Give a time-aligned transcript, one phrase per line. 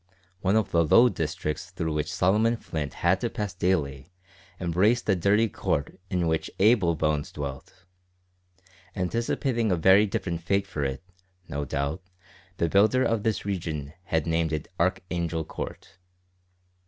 [0.39, 4.11] One of the low districts through which Solomon Flint had to pass daily
[4.59, 7.85] embraced the dirty court in which Abel Bones dwelt.
[8.95, 11.03] Anticipating a very different fate for it,
[11.47, 12.01] no doubt,
[12.57, 15.99] the builder of this region had named it Archangel Court.